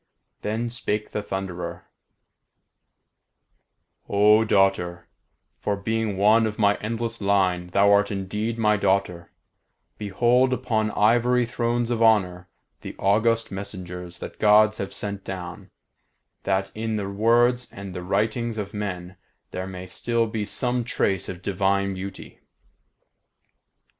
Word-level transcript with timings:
Then 0.41 0.71
spake 0.71 1.11
the 1.11 1.21
Thunderer: 1.21 1.85
"O 4.09 4.43
daughter, 4.43 5.07
for, 5.59 5.75
being 5.77 6.17
one 6.17 6.47
of 6.47 6.57
my 6.57 6.73
endless 6.77 7.21
line, 7.21 7.67
thou 7.67 7.91
art 7.91 8.09
indeed 8.09 8.57
my 8.57 8.77
daughter, 8.77 9.31
behold 9.99 10.53
upon 10.53 10.89
ivory 10.89 11.45
thrones 11.45 11.91
of 11.91 12.01
honour 12.01 12.49
the 12.79 12.95
august 12.97 13.51
messengers 13.51 14.17
that 14.17 14.39
Gods 14.39 14.79
have 14.79 14.91
sent 14.91 15.23
down, 15.23 15.69
that 16.45 16.71
in 16.73 16.95
the 16.95 17.07
words 17.07 17.71
and 17.71 17.93
the 17.93 18.01
writings 18.01 18.57
of 18.57 18.73
men 18.73 19.17
there 19.51 19.67
may 19.67 19.85
still 19.85 20.25
be 20.25 20.45
some 20.45 20.83
trace 20.83 21.29
of 21.29 21.43
divine 21.43 21.93
beauty. 21.93 22.39